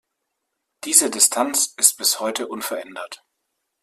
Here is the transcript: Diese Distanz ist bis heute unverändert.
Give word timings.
Diese 0.85 1.11
Distanz 1.11 1.75
ist 1.77 1.95
bis 1.97 2.19
heute 2.19 2.47
unverändert. 2.47 3.23